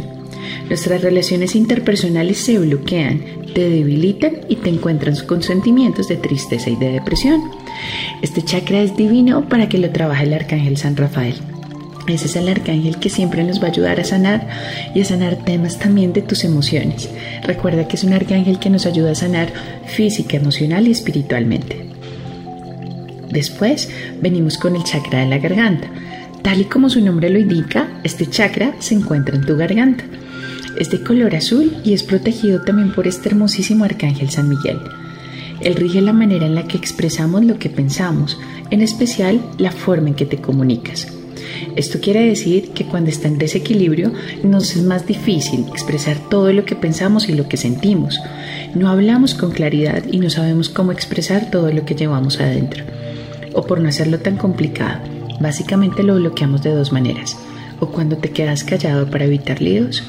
Nuestras 0.68 1.02
relaciones 1.02 1.54
interpersonales 1.54 2.38
se 2.38 2.58
bloquean, 2.58 3.22
te 3.54 3.68
debilitan 3.68 4.40
y 4.48 4.56
te 4.56 4.70
encuentran 4.70 5.14
con 5.26 5.42
sentimientos 5.42 6.08
de 6.08 6.16
tristeza 6.16 6.70
y 6.70 6.76
de 6.76 6.92
depresión. 6.92 7.50
Este 8.22 8.42
chakra 8.42 8.80
es 8.80 8.96
divino 8.96 9.48
para 9.48 9.68
que 9.68 9.78
lo 9.78 9.90
trabaje 9.90 10.24
el 10.24 10.34
arcángel 10.34 10.76
San 10.76 10.96
Rafael. 10.96 11.34
Ese 12.08 12.26
es 12.26 12.36
el 12.36 12.48
arcángel 12.48 12.98
que 12.98 13.10
siempre 13.10 13.44
nos 13.44 13.60
va 13.62 13.68
a 13.68 13.70
ayudar 13.70 14.00
a 14.00 14.04
sanar 14.04 14.48
y 14.94 15.00
a 15.00 15.04
sanar 15.04 15.36
temas 15.44 15.78
también 15.78 16.12
de 16.12 16.22
tus 16.22 16.42
emociones. 16.44 17.08
Recuerda 17.44 17.86
que 17.86 17.96
es 17.96 18.04
un 18.04 18.12
arcángel 18.12 18.58
que 18.58 18.70
nos 18.70 18.86
ayuda 18.86 19.12
a 19.12 19.16
sanar 19.16 19.52
física, 19.86 20.36
emocional 20.36 20.88
y 20.88 20.90
espiritualmente. 20.90 21.86
Después 23.30 23.88
venimos 24.20 24.58
con 24.58 24.74
el 24.74 24.84
chakra 24.84 25.20
de 25.20 25.26
la 25.26 25.38
garganta. 25.38 25.88
Tal 26.42 26.60
y 26.60 26.64
como 26.64 26.90
su 26.90 27.00
nombre 27.00 27.30
lo 27.30 27.38
indica, 27.38 27.88
este 28.02 28.26
chakra 28.26 28.74
se 28.80 28.94
encuentra 28.94 29.36
en 29.36 29.46
tu 29.46 29.56
garganta. 29.56 30.04
Es 30.76 30.90
de 30.90 31.02
color 31.02 31.36
azul 31.36 31.76
y 31.84 31.92
es 31.92 32.02
protegido 32.02 32.62
también 32.62 32.92
por 32.92 33.06
este 33.06 33.28
hermosísimo 33.28 33.84
arcángel 33.84 34.30
San 34.30 34.48
Miguel. 34.48 34.78
Él 35.60 35.76
rige 35.76 36.00
la 36.00 36.12
manera 36.12 36.46
en 36.46 36.56
la 36.56 36.66
que 36.66 36.76
expresamos 36.76 37.44
lo 37.44 37.58
que 37.58 37.70
pensamos, 37.70 38.38
en 38.70 38.82
especial 38.82 39.40
la 39.58 39.70
forma 39.70 40.08
en 40.08 40.14
que 40.14 40.26
te 40.26 40.38
comunicas. 40.38 41.06
Esto 41.76 42.00
quiere 42.00 42.26
decir 42.26 42.70
que 42.70 42.86
cuando 42.86 43.10
está 43.10 43.28
en 43.28 43.38
desequilibrio 43.38 44.12
nos 44.42 44.74
es 44.74 44.82
más 44.82 45.06
difícil 45.06 45.66
expresar 45.68 46.18
todo 46.28 46.52
lo 46.52 46.64
que 46.64 46.74
pensamos 46.74 47.28
y 47.28 47.34
lo 47.34 47.48
que 47.48 47.56
sentimos. 47.56 48.20
No 48.74 48.88
hablamos 48.88 49.34
con 49.34 49.52
claridad 49.52 50.02
y 50.10 50.18
no 50.18 50.30
sabemos 50.30 50.68
cómo 50.68 50.90
expresar 50.90 51.50
todo 51.50 51.70
lo 51.70 51.84
que 51.84 51.94
llevamos 51.94 52.40
adentro. 52.40 52.84
O 53.52 53.62
por 53.64 53.80
no 53.80 53.88
hacerlo 53.88 54.18
tan 54.18 54.36
complicado, 54.36 55.02
básicamente 55.42 56.02
lo 56.02 56.16
bloqueamos 56.16 56.62
de 56.62 56.74
dos 56.74 56.92
maneras. 56.92 57.36
O 57.80 57.88
cuando 57.88 58.16
te 58.16 58.30
quedas 58.30 58.64
callado 58.64 59.10
para 59.10 59.24
evitar 59.24 59.60
líos, 59.60 60.02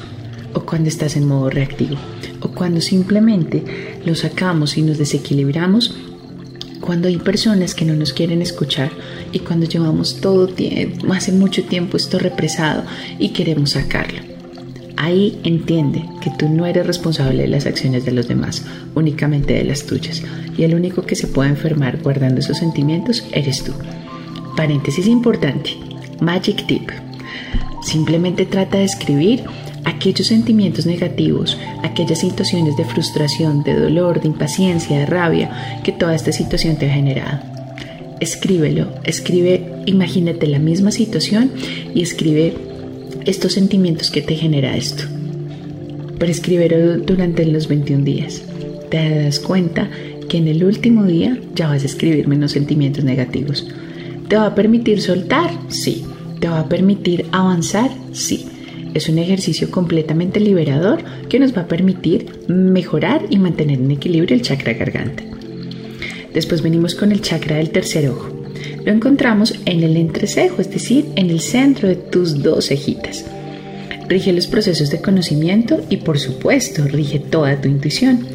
o 0.54 0.60
cuando 0.60 0.88
estás 0.88 1.16
en 1.16 1.26
modo 1.26 1.50
reactivo, 1.50 1.96
o 2.40 2.48
cuando 2.48 2.80
simplemente 2.80 4.00
lo 4.04 4.14
sacamos 4.14 4.78
y 4.78 4.82
nos 4.82 4.98
desequilibramos 4.98 5.94
cuando 6.84 7.08
hay 7.08 7.16
personas 7.16 7.74
que 7.74 7.86
no 7.86 7.94
nos 7.94 8.12
quieren 8.12 8.42
escuchar 8.42 8.90
y 9.32 9.38
cuando 9.38 9.64
llevamos 9.64 10.20
todo 10.20 10.48
tiempo, 10.48 11.14
hace 11.14 11.32
mucho 11.32 11.64
tiempo 11.64 11.96
esto 11.96 12.18
represado 12.18 12.84
y 13.18 13.30
queremos 13.30 13.70
sacarlo. 13.70 14.20
Ahí 14.98 15.40
entiende 15.44 16.04
que 16.20 16.30
tú 16.38 16.46
no 16.48 16.66
eres 16.66 16.86
responsable 16.86 17.42
de 17.42 17.48
las 17.48 17.64
acciones 17.64 18.04
de 18.04 18.12
los 18.12 18.28
demás, 18.28 18.66
únicamente 18.94 19.54
de 19.54 19.64
las 19.64 19.86
tuyas. 19.86 20.22
Y 20.58 20.64
el 20.64 20.74
único 20.74 21.02
que 21.02 21.16
se 21.16 21.26
puede 21.26 21.48
enfermar 21.48 22.02
guardando 22.02 22.40
esos 22.40 22.58
sentimientos 22.58 23.24
eres 23.32 23.64
tú. 23.64 23.72
Paréntesis 24.56 25.06
importante. 25.06 25.76
Magic 26.20 26.66
tip. 26.66 26.90
Simplemente 27.82 28.46
trata 28.46 28.78
de 28.78 28.84
escribir 28.84 29.44
aquellos 29.84 30.28
sentimientos 30.28 30.86
negativos, 30.86 31.58
aquellas 31.82 32.20
situaciones 32.20 32.76
de 32.76 32.84
frustración, 32.84 33.62
de 33.62 33.74
dolor, 33.74 34.20
de 34.20 34.28
impaciencia, 34.28 34.98
de 34.98 35.06
rabia 35.06 35.80
que 35.82 35.92
toda 35.92 36.14
esta 36.14 36.32
situación 36.32 36.76
te 36.76 36.90
ha 36.90 36.94
generado. 36.94 37.40
Escríbelo, 38.20 38.88
escribe, 39.04 39.82
imagínate 39.86 40.46
la 40.46 40.58
misma 40.58 40.92
situación 40.92 41.50
y 41.94 42.02
escribe 42.02 42.54
estos 43.24 43.52
sentimientos 43.52 44.10
que 44.10 44.22
te 44.22 44.36
genera 44.36 44.76
esto. 44.76 45.04
Pero 46.18 46.30
escríbelo 46.30 46.98
durante 46.98 47.44
los 47.44 47.68
21 47.68 48.04
días. 48.04 48.42
Te 48.88 49.24
das 49.24 49.40
cuenta 49.40 49.90
que 50.28 50.38
en 50.38 50.48
el 50.48 50.64
último 50.64 51.04
día 51.04 51.38
ya 51.54 51.68
vas 51.68 51.82
a 51.82 51.86
escribir 51.86 52.28
menos 52.28 52.52
sentimientos 52.52 53.04
negativos. 53.04 53.66
¿Te 54.28 54.36
va 54.36 54.46
a 54.46 54.54
permitir 54.54 55.00
soltar? 55.00 55.50
Sí. 55.68 56.04
¿Te 56.40 56.48
va 56.48 56.60
a 56.60 56.68
permitir 56.68 57.26
avanzar? 57.32 57.90
Sí 58.12 58.48
es 58.94 59.08
un 59.08 59.18
ejercicio 59.18 59.70
completamente 59.70 60.40
liberador 60.40 61.02
que 61.28 61.40
nos 61.40 61.54
va 61.54 61.62
a 61.62 61.68
permitir 61.68 62.44
mejorar 62.46 63.26
y 63.28 63.38
mantener 63.38 63.80
en 63.80 63.90
equilibrio 63.90 64.36
el 64.36 64.42
chakra 64.42 64.72
garganta. 64.72 65.24
Después 66.32 66.62
venimos 66.62 66.94
con 66.94 67.12
el 67.12 67.20
chakra 67.20 67.56
del 67.56 67.70
tercer 67.70 68.08
ojo. 68.08 68.28
Lo 68.84 68.92
encontramos 68.92 69.54
en 69.66 69.82
el 69.82 69.96
entrecejo, 69.96 70.60
es 70.60 70.70
decir, 70.70 71.06
en 71.16 71.30
el 71.30 71.40
centro 71.40 71.88
de 71.88 71.96
tus 71.96 72.42
dos 72.42 72.68
cejitas. 72.68 73.24
Rige 74.08 74.32
los 74.32 74.46
procesos 74.46 74.90
de 74.90 75.00
conocimiento 75.00 75.80
y 75.88 75.98
por 75.98 76.18
supuesto 76.18 76.84
rige 76.84 77.18
toda 77.18 77.60
tu 77.60 77.68
intuición. 77.68 78.26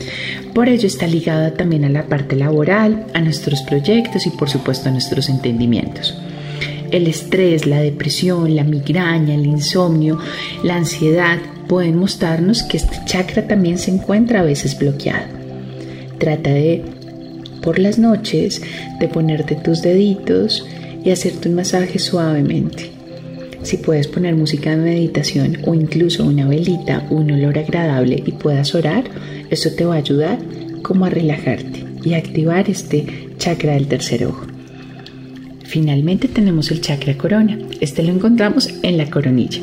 Por 0.54 0.68
ello 0.68 0.88
está 0.88 1.06
ligada 1.06 1.54
también 1.54 1.86
a 1.86 1.90
la 1.90 2.08
parte 2.08 2.36
laboral, 2.36 3.06
a 3.14 3.22
nuestros 3.22 3.62
proyectos 3.62 4.26
y 4.26 4.32
por 4.32 4.50
supuesto 4.50 4.90
a 4.90 4.92
nuestros 4.92 5.30
entendimientos. 5.30 6.16
El 6.92 7.06
estrés, 7.06 7.68
la 7.68 7.82
depresión, 7.82 8.56
la 8.56 8.64
migraña, 8.64 9.36
el 9.36 9.46
insomnio, 9.46 10.18
la 10.64 10.76
ansiedad 10.76 11.38
pueden 11.68 11.98
mostrarnos 11.98 12.64
que 12.64 12.78
este 12.78 12.98
chakra 13.06 13.48
también 13.48 13.78
se 13.78 13.92
encuentra 13.92 14.40
a 14.40 14.44
veces 14.44 14.78
bloqueado. 14.78 15.28
Trata 16.18 16.50
de, 16.50 16.84
por 17.62 17.78
las 17.78 18.00
noches, 18.00 18.62
de 19.00 19.08
ponerte 19.08 19.56
tus 19.56 19.84
deditos 19.84 20.66
y 21.06 21.12
hacerte 21.12 21.48
un 21.48 21.56
masaje 21.56 22.00
suavemente. 22.00 22.99
Si 23.63 23.78
puedes 23.78 24.08
poner 24.08 24.36
música 24.36 24.72
de 24.72 24.78
meditación 24.78 25.58
o 25.66 25.74
incluso 25.74 26.25
una 26.25 26.48
velita, 26.48 27.06
un 27.10 27.32
olor 27.32 27.58
agradable 27.58 28.24
y 28.25 28.32
puedas 28.32 28.74
orar, 28.74 29.04
eso 29.50 29.70
te 29.75 29.86
va 29.86 29.96
a 29.96 29.98
ayudar 29.98 30.39
como 30.82 31.06
a 31.06 31.10
relajarte 31.10 31.86
y 32.04 32.13
activar 32.13 32.70
este 32.70 33.30
chakra 33.38 33.74
del 33.74 33.88
tercer 33.88 34.25
ojo. 34.25 34.46
Finalmente 35.70 36.28
tenemos 36.28 36.72
el 36.72 36.82
chakra 36.82 37.16
corona. 37.16 37.60
Este 37.80 38.01
lo 38.01 38.12
encontramos 38.12 38.70
en 38.82 38.98
la 38.98 39.12
coronilla. 39.12 39.62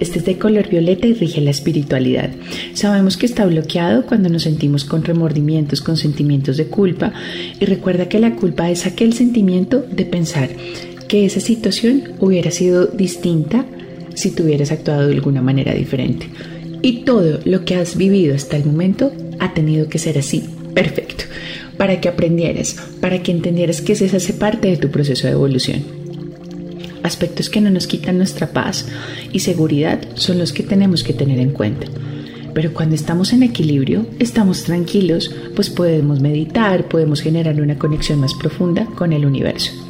Este 0.00 0.18
es 0.18 0.26
de 0.26 0.36
color 0.36 0.68
violeta 0.68 1.06
y 1.06 1.14
rige 1.14 1.40
la 1.40 1.50
espiritualidad. 1.50 2.30
Sabemos 2.74 3.16
que 3.16 3.24
está 3.24 3.46
bloqueado 3.46 4.04
cuando 4.04 4.28
nos 4.28 4.42
sentimos 4.42 4.84
con 4.84 5.02
remordimientos, 5.02 5.80
con 5.80 5.96
sentimientos 5.96 6.58
de 6.58 6.66
culpa. 6.66 7.14
Y 7.58 7.64
recuerda 7.64 8.06
que 8.06 8.18
la 8.18 8.36
culpa 8.36 8.70
es 8.70 8.84
aquel 8.84 9.14
sentimiento 9.14 9.82
de 9.90 10.04
pensar 10.04 10.50
que 11.08 11.26
esa 11.26 11.40
situación 11.40 12.14
hubiera 12.20 12.50
sido 12.50 12.86
distinta 12.86 13.64
si 14.14 14.30
tú 14.30 14.44
hubieras 14.44 14.72
actuado 14.72 15.08
de 15.08 15.14
alguna 15.14 15.42
manera 15.42 15.74
diferente. 15.74 16.28
Y 16.82 17.04
todo 17.04 17.40
lo 17.44 17.64
que 17.64 17.76
has 17.76 17.96
vivido 17.96 18.34
hasta 18.34 18.56
el 18.56 18.64
momento 18.64 19.12
ha 19.38 19.54
tenido 19.54 19.88
que 19.88 19.98
ser 19.98 20.18
así. 20.18 20.44
Perfecto 20.74 21.24
para 21.76 22.00
que 22.00 22.08
aprendieras, 22.08 22.76
para 23.00 23.22
que 23.22 23.32
entendieras 23.32 23.80
que 23.80 23.92
ese 23.92 24.14
hace 24.14 24.32
parte 24.32 24.68
de 24.68 24.76
tu 24.76 24.90
proceso 24.90 25.26
de 25.26 25.34
evolución. 25.34 25.84
Aspectos 27.02 27.50
que 27.50 27.60
no 27.60 27.70
nos 27.70 27.86
quitan 27.86 28.18
nuestra 28.18 28.48
paz 28.48 28.86
y 29.32 29.40
seguridad 29.40 30.00
son 30.14 30.38
los 30.38 30.52
que 30.52 30.62
tenemos 30.62 31.04
que 31.04 31.12
tener 31.12 31.38
en 31.38 31.50
cuenta. 31.50 31.86
Pero 32.52 32.72
cuando 32.72 32.94
estamos 32.94 33.32
en 33.32 33.42
equilibrio, 33.42 34.06
estamos 34.18 34.64
tranquilos, 34.64 35.30
pues 35.54 35.68
podemos 35.68 36.20
meditar, 36.20 36.88
podemos 36.88 37.20
generar 37.20 37.60
una 37.60 37.78
conexión 37.78 38.20
más 38.20 38.34
profunda 38.34 38.86
con 38.86 39.12
el 39.12 39.26
universo. 39.26 39.85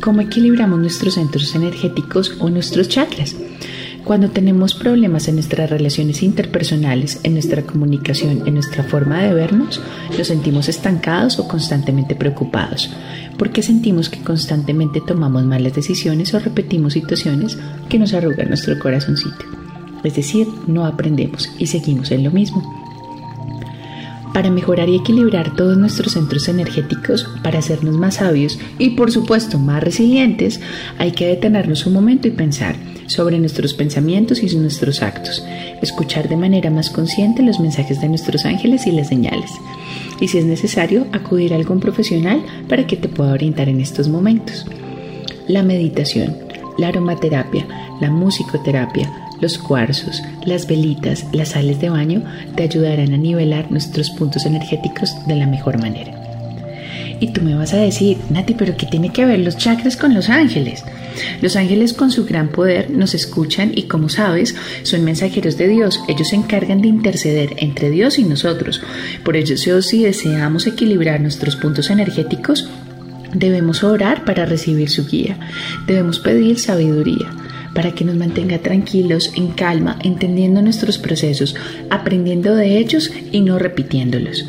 ¿Cómo 0.00 0.20
equilibramos 0.20 0.78
nuestros 0.78 1.14
centros 1.14 1.54
energéticos 1.54 2.36
o 2.38 2.48
nuestros 2.50 2.88
chakras? 2.88 3.34
Cuando 4.04 4.30
tenemos 4.30 4.74
problemas 4.74 5.28
en 5.28 5.34
nuestras 5.34 5.68
relaciones 5.68 6.22
interpersonales, 6.22 7.20
en 7.24 7.34
nuestra 7.34 7.62
comunicación, 7.62 8.46
en 8.46 8.54
nuestra 8.54 8.84
forma 8.84 9.22
de 9.22 9.34
vernos, 9.34 9.80
nos 10.16 10.28
sentimos 10.28 10.68
estancados 10.68 11.38
o 11.38 11.48
constantemente 11.48 12.14
preocupados, 12.14 12.90
porque 13.36 13.62
sentimos 13.62 14.08
que 14.08 14.20
constantemente 14.20 15.02
tomamos 15.06 15.44
malas 15.44 15.74
decisiones 15.74 16.32
o 16.32 16.38
repetimos 16.38 16.92
situaciones 16.92 17.58
que 17.88 17.98
nos 17.98 18.14
arrugan 18.14 18.48
nuestro 18.48 18.78
corazoncito. 18.78 19.44
Es 20.04 20.14
decir, 20.14 20.46
no 20.68 20.86
aprendemos 20.86 21.50
y 21.58 21.66
seguimos 21.66 22.12
en 22.12 22.24
lo 22.24 22.30
mismo. 22.30 22.87
Para 24.32 24.50
mejorar 24.50 24.88
y 24.88 24.96
equilibrar 24.96 25.54
todos 25.56 25.76
nuestros 25.76 26.12
centros 26.12 26.48
energéticos, 26.48 27.26
para 27.42 27.58
hacernos 27.58 27.96
más 27.96 28.16
sabios 28.16 28.58
y 28.78 28.90
por 28.90 29.10
supuesto 29.10 29.58
más 29.58 29.82
resilientes, 29.82 30.60
hay 30.98 31.12
que 31.12 31.26
detenernos 31.26 31.86
un 31.86 31.94
momento 31.94 32.28
y 32.28 32.32
pensar, 32.32 32.76
sobre 33.08 33.38
nuestros 33.38 33.74
pensamientos 33.74 34.42
y 34.42 34.54
nuestros 34.56 35.02
actos, 35.02 35.42
escuchar 35.82 36.28
de 36.28 36.36
manera 36.36 36.70
más 36.70 36.90
consciente 36.90 37.42
los 37.42 37.58
mensajes 37.58 38.00
de 38.00 38.08
nuestros 38.08 38.44
ángeles 38.44 38.86
y 38.86 38.92
las 38.92 39.08
señales, 39.08 39.50
y 40.20 40.28
si 40.28 40.38
es 40.38 40.44
necesario, 40.44 41.06
acudir 41.12 41.52
a 41.52 41.56
algún 41.56 41.80
profesional 41.80 42.42
para 42.68 42.86
que 42.86 42.96
te 42.96 43.08
pueda 43.08 43.32
orientar 43.32 43.68
en 43.68 43.80
estos 43.80 44.08
momentos. 44.08 44.66
La 45.48 45.62
meditación, 45.62 46.36
la 46.76 46.88
aromaterapia, 46.88 47.66
la 48.00 48.10
musicoterapia, 48.10 49.27
los 49.40 49.58
cuarzos, 49.58 50.22
las 50.44 50.66
velitas, 50.66 51.26
las 51.32 51.50
sales 51.50 51.80
de 51.80 51.90
baño 51.90 52.22
te 52.56 52.64
ayudarán 52.64 53.12
a 53.12 53.16
nivelar 53.16 53.70
nuestros 53.70 54.10
puntos 54.10 54.46
energéticos 54.46 55.14
de 55.26 55.36
la 55.36 55.46
mejor 55.46 55.78
manera. 55.78 56.18
Y 57.20 57.28
tú 57.32 57.42
me 57.42 57.54
vas 57.54 57.74
a 57.74 57.78
decir, 57.78 58.18
Nati, 58.30 58.54
pero 58.54 58.76
¿qué 58.76 58.86
tiene 58.86 59.12
que 59.12 59.24
ver 59.24 59.40
los 59.40 59.56
chakras 59.56 59.96
con 59.96 60.14
los 60.14 60.28
ángeles? 60.28 60.84
Los 61.42 61.56
ángeles 61.56 61.92
con 61.92 62.12
su 62.12 62.24
gran 62.24 62.48
poder 62.48 62.90
nos 62.90 63.14
escuchan 63.14 63.72
y 63.74 63.84
como 63.84 64.08
sabes, 64.08 64.54
son 64.84 65.04
mensajeros 65.04 65.56
de 65.56 65.66
Dios. 65.66 66.00
Ellos 66.06 66.28
se 66.28 66.36
encargan 66.36 66.80
de 66.80 66.88
interceder 66.88 67.54
entre 67.56 67.90
Dios 67.90 68.20
y 68.20 68.24
nosotros. 68.24 68.80
Por 69.24 69.36
ello, 69.36 69.56
si 69.56 70.02
deseamos 70.02 70.68
equilibrar 70.68 71.20
nuestros 71.20 71.56
puntos 71.56 71.90
energéticos, 71.90 72.70
debemos 73.34 73.82
orar 73.82 74.24
para 74.24 74.46
recibir 74.46 74.88
su 74.88 75.04
guía. 75.06 75.36
Debemos 75.88 76.20
pedir 76.20 76.60
sabiduría 76.60 77.26
para 77.78 77.92
que 77.92 78.04
nos 78.04 78.16
mantenga 78.16 78.58
tranquilos, 78.58 79.30
en 79.36 79.52
calma, 79.52 80.00
entendiendo 80.02 80.60
nuestros 80.62 80.98
procesos, 80.98 81.54
aprendiendo 81.90 82.56
de 82.56 82.76
ellos 82.76 83.12
y 83.30 83.40
no 83.40 83.56
repitiéndolos. 83.56 84.48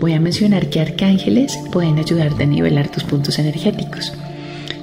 Voy 0.00 0.14
a 0.14 0.18
mencionar 0.18 0.68
que 0.68 0.80
arcángeles 0.80 1.60
pueden 1.70 1.96
ayudarte 2.00 2.42
a 2.42 2.46
nivelar 2.46 2.90
tus 2.90 3.04
puntos 3.04 3.38
energéticos. 3.38 4.12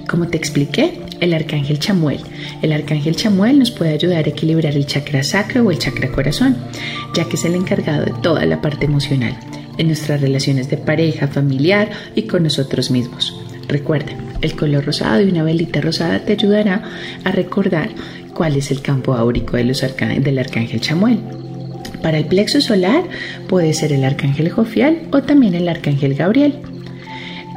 Como 0.08 0.30
te 0.30 0.38
expliqué, 0.38 1.02
el 1.20 1.34
arcángel 1.34 1.78
Chamuel. 1.78 2.22
El 2.62 2.72
arcángel 2.72 3.18
Chamuel 3.18 3.60
nos 3.60 3.72
puede 3.72 3.92
ayudar 3.92 4.28
a 4.28 4.30
equilibrar 4.30 4.78
el 4.78 4.86
chakra 4.86 5.22
sacro 5.22 5.64
o 5.64 5.70
el 5.70 5.78
chakra 5.78 6.10
corazón, 6.10 6.56
ya 7.14 7.26
que 7.26 7.36
es 7.36 7.44
el 7.44 7.54
encargado 7.54 8.06
de 8.06 8.14
toda 8.22 8.46
la 8.46 8.62
parte 8.62 8.86
emocional, 8.86 9.38
en 9.78 9.88
nuestras 9.88 10.22
relaciones 10.22 10.70
de 10.70 10.78
pareja, 10.78 11.28
familiar 11.28 11.92
y 12.16 12.22
con 12.28 12.44
nosotros 12.44 12.92
mismos. 12.92 13.38
Recuerda, 13.68 14.14
el 14.42 14.56
color 14.56 14.86
rosado 14.86 15.22
y 15.22 15.30
una 15.30 15.44
velita 15.44 15.82
rosada 15.82 16.20
te 16.20 16.34
ayudará 16.34 16.84
a 17.24 17.32
recordar 17.32 17.90
cuál 18.34 18.56
es 18.56 18.72
el 18.72 18.82
campo 18.82 19.14
áurico 19.14 19.58
del 19.58 20.40
arcángel 20.40 20.82
Chamuel. 20.82 21.20
Para 22.02 22.18
el 22.18 22.26
plexo 22.26 22.60
solar 22.60 23.04
puede 23.48 23.74
ser 23.74 23.94
el 23.94 24.04
arcángel 24.04 24.50
Jofial 24.50 25.04
o 25.12 25.24
también 25.24 25.56
el 25.56 25.70
arcángel 25.70 26.16
Gabriel. 26.16 26.56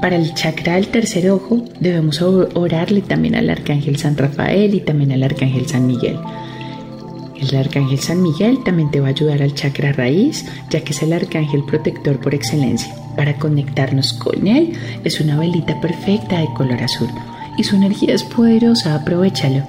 Para 0.00 0.16
el 0.16 0.34
chakra 0.34 0.74
del 0.74 0.88
tercer 0.88 1.30
ojo 1.30 1.64
debemos 1.80 2.22
orarle 2.22 3.00
también 3.00 3.34
al 3.34 3.50
arcángel 3.50 3.96
San 3.96 4.16
Rafael 4.16 4.74
y 4.74 4.80
también 4.80 5.12
al 5.12 5.22
arcángel 5.22 5.66
San 5.66 5.86
Miguel. 5.86 6.18
El 7.40 7.56
arcángel 7.56 7.98
San 7.98 8.22
Miguel 8.22 8.62
también 8.64 8.90
te 8.90 9.00
va 9.00 9.08
a 9.08 9.10
ayudar 9.10 9.42
al 9.42 9.54
chakra 9.54 9.92
raíz, 9.92 10.46
ya 10.70 10.80
que 10.80 10.92
es 10.92 11.02
el 11.02 11.12
arcángel 11.12 11.64
protector 11.64 12.18
por 12.20 12.34
excelencia. 12.34 12.94
Para 13.16 13.36
conectarnos 13.36 14.12
con 14.12 14.46
él 14.46 14.72
es 15.04 15.20
una 15.20 15.38
velita 15.38 15.80
perfecta 15.80 16.38
de 16.38 16.48
color 16.54 16.82
azul 16.82 17.08
y 17.56 17.64
su 17.64 17.76
energía 17.76 18.14
es 18.14 18.22
poderosa, 18.22 18.94
aprovechalo. 18.94 19.66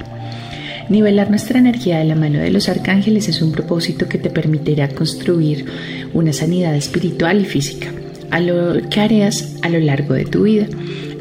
Nivelar 0.90 1.30
nuestra 1.30 1.60
energía 1.60 2.00
de 2.00 2.06
la 2.06 2.16
mano 2.16 2.40
de 2.40 2.52
los 2.52 2.70
arcángeles 2.70 3.28
es 3.28 3.42
un 3.42 3.52
propósito 3.52 4.08
que 4.08 4.18
te 4.18 4.30
permitirá 4.30 4.90
construir 4.90 5.66
una 6.14 6.32
sanidad 6.32 6.76
espiritual 6.76 7.42
y 7.42 7.46
física 7.46 7.88
a 8.32 8.40
lo 8.40 8.90
que 8.90 9.00
harás 9.00 9.56
a 9.62 9.70
lo 9.70 9.80
largo 9.80 10.14
de 10.14 10.26
tu 10.26 10.44
vida. 10.44 10.68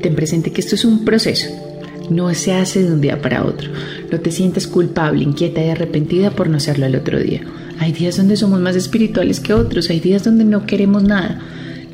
Ten 0.02 0.14
presente 0.14 0.52
que 0.52 0.60
esto 0.60 0.74
es 0.74 0.84
un 0.84 1.04
proceso, 1.04 1.48
no 2.10 2.32
se 2.34 2.52
hace 2.52 2.82
de 2.82 2.92
un 2.92 3.00
día 3.00 3.20
para 3.20 3.44
otro. 3.44 3.70
No 4.10 4.20
te 4.20 4.30
sientas 4.30 4.66
culpable, 4.66 5.22
inquieta 5.22 5.64
y 5.64 5.70
arrepentida 5.70 6.30
por 6.30 6.48
no 6.48 6.58
hacerlo 6.58 6.86
al 6.86 6.94
otro 6.94 7.18
día. 7.18 7.42
Hay 7.78 7.92
días 7.92 8.16
donde 8.16 8.36
somos 8.36 8.60
más 8.60 8.76
espirituales 8.76 9.40
que 9.40 9.52
otros, 9.52 9.90
hay 9.90 10.00
días 10.00 10.24
donde 10.24 10.44
no 10.44 10.64
queremos 10.66 11.02
nada, 11.02 11.40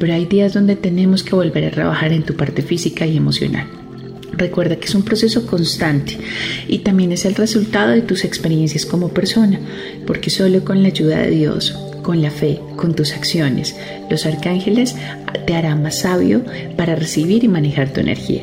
pero 0.02 0.14
hay 0.14 0.26
días 0.26 0.52
donde 0.52 0.74
tenemos 0.74 1.22
que 1.22 1.36
volver 1.36 1.64
a 1.64 1.70
trabajar 1.70 2.12
en 2.12 2.24
tu 2.24 2.34
parte 2.34 2.60
física 2.60 3.06
y 3.06 3.16
emocional. 3.16 3.68
Recuerda 4.32 4.74
que 4.74 4.86
es 4.86 4.96
un 4.96 5.04
proceso 5.04 5.46
constante 5.46 6.18
y 6.66 6.80
también 6.80 7.12
es 7.12 7.24
el 7.24 7.36
resultado 7.36 7.92
de 7.92 8.02
tus 8.02 8.24
experiencias 8.24 8.84
como 8.84 9.10
persona, 9.10 9.60
porque 10.04 10.28
solo 10.28 10.64
con 10.64 10.82
la 10.82 10.88
ayuda 10.88 11.18
de 11.18 11.30
Dios, 11.30 11.78
con 12.02 12.20
la 12.20 12.32
fe, 12.32 12.58
con 12.74 12.96
tus 12.96 13.12
acciones. 13.12 13.76
Los 14.10 14.26
arcángeles 14.26 14.96
te 15.46 15.54
harán 15.54 15.84
más 15.84 16.00
sabio 16.00 16.42
para 16.76 16.96
recibir 16.96 17.44
y 17.44 17.48
manejar 17.48 17.92
tu 17.92 18.00
energía. 18.00 18.42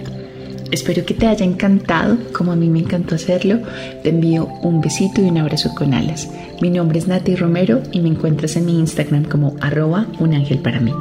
Espero 0.72 1.04
que 1.06 1.14
te 1.14 1.28
haya 1.28 1.46
encantado, 1.46 2.20
como 2.32 2.54
a 2.54 2.56
mí 2.56 2.70
me 2.70 2.80
encantó 2.80 3.16
hacerlo. 3.16 3.60
Te 4.02 4.12
envío 4.12 4.48
un 4.62 4.80
besito 4.80 5.22
y 5.22 5.26
un 5.26 5.40
abrazo 5.40 5.76
con 5.76 5.94
alas. 5.94 6.30
Mi 6.62 6.70
nombre 6.70 7.00
es 7.00 7.08
Nati 7.10 7.36
Romero 7.36 7.84
y 7.92 8.00
me 8.00 8.08
encuentras 8.08 8.56
en 8.56 8.66
mi 8.66 8.80
Instagram 8.80 9.26
como 9.26 9.58
arroba 9.60 10.08
un 10.20 10.34
ángel 10.34 10.60
para 10.60 10.80
mí. 10.80 10.94